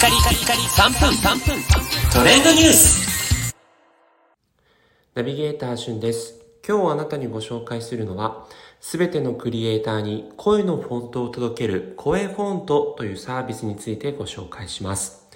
[0.00, 1.62] カリカリカリ3分3分
[2.10, 3.54] トレンドニュース
[5.14, 6.40] ナビゲーターしゅんです。
[6.66, 8.46] 今日あなたにご紹介するのは、
[8.80, 15.28] すべてのクリエイターに声のフォントを届ける声フォントというサービスについてご紹介します。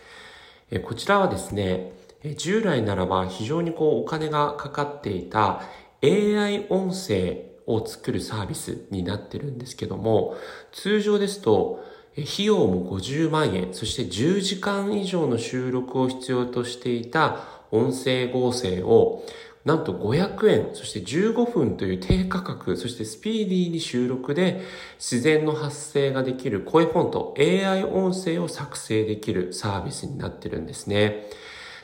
[0.71, 1.93] えこちらはですね、
[2.39, 5.61] 従来ならば非常にこうお金がかかっていた
[6.03, 10.37] AI 音声を作るサービスになってるんですけども、
[10.73, 11.85] 通常ですと
[12.17, 17.41] 費用も50万円、そして10時間以上の収録を必要としていた
[17.71, 19.25] 音声合成を
[19.65, 24.61] なんと500円、そして15分という低価格、そしてスピーディーに収録で
[24.99, 31.31] 自然の発生ができる声フォント、AI 音声を作成できるサービスになってるんですね。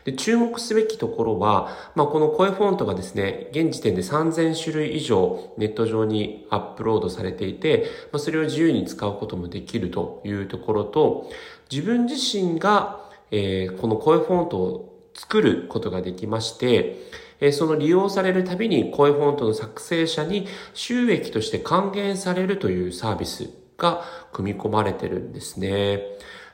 [0.05, 11.31] で注目すべきところは、まあ、この声フォントがですね、現時点で3000種類以上ネット上にアップロードされていて、まあ、それを自由に使うこともできるというところと、
[11.71, 16.97] 自分自身が、えー、この声フォントを作ることができまして、
[17.41, 26.03] えその利用されるたびに声フォントの作成者に収益として還元されるというサービスが組み込まれてるんですね。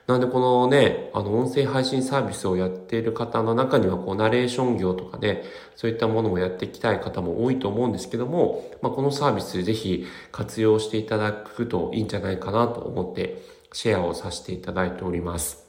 [0.07, 5.43] なんでこのね、あの音声配信サービスをやっている方の中にはこうナレーション業とかね、
[5.75, 15.66] そういったものをやっていきたい方も多いと思うんですけども、まあ、このサービスぜひ活用していただくといいんじゃないかなと思ってシェアをさせていただいております。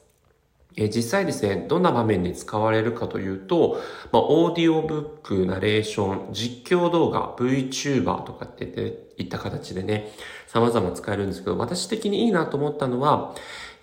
[0.80, 8.66] え実際ですね、どんな場面で使われるかというと、まあ、オーディオブック、ナレーション、実況動画、VTuber とかって
[9.17, 10.14] いった形でね、
[10.45, 13.33] 様々使えるんですけど、私的にいいなと思ったのは、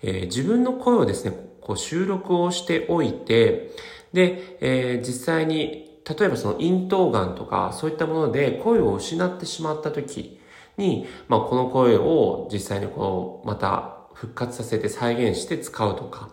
[0.03, 3.71] えー、自分の声をですね、こう収録をしておいて、
[4.13, 10.39] で、えー、実際に、例えばその咽頭がんとか、そういったもので声を失ってしまった時
[10.77, 16.29] に、まあ、この声を実際にこう、また復活させて再現して使うとか、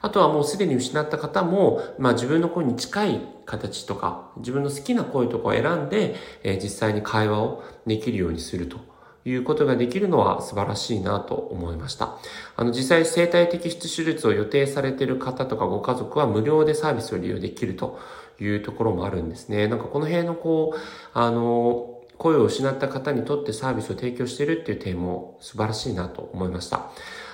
[0.00, 8.78] あとはもうすでに失った方も、まあ自分の声に近い形とか、自分の好きな声とかを選んで、えー、実際に会話をできるようにすると。
[9.24, 12.16] いうことができるのは素晴らしいなと思いました。
[12.56, 17.98] あの、実際生体摘出手術を予定されている方とかご家族は無料でサービスを利用できると
[18.40, 19.68] いうところもあるんですね。
[19.68, 20.78] なんかこの辺のこう、
[21.12, 26.90] あの、声を失った方にとってサービスを提供しているっていう点も素晴らしいなと思いました。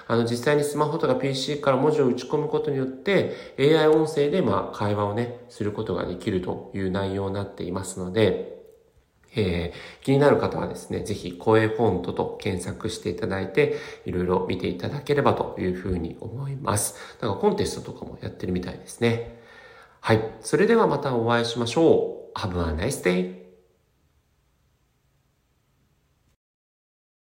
[0.07, 8.55] あの、実際にスマホとか PC から文字を打ち込むことによって、AI 音声でまあ会話をね、することができるという内容になっていますので、
[9.37, 16.97] えー、気になる方はですね、ぜひ声フォントと検索していただいて、いろいろ見ていただければというふうに思います。
[17.21, 19.43] なんかコンテストとかもやってるみたいですね。
[20.01, 20.21] はい。
[20.41, 22.39] それではまたお会いしましょう。
[22.39, 23.44] Have a nice day!